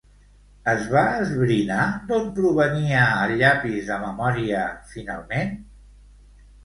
[0.71, 4.63] Es va esbrinar d'on provenia el llapis de memòria,
[4.95, 5.53] finalment?